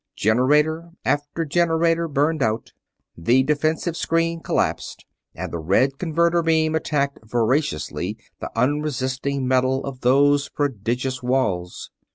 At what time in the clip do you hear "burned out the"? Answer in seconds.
2.07-3.43